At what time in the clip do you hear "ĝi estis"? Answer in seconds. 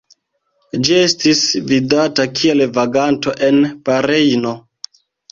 0.87-1.41